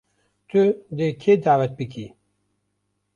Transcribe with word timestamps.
Tu 0.51 0.63
dê 0.97 1.07
kê 1.21 1.33
dawet 1.45 1.73
bikî. 1.79 2.05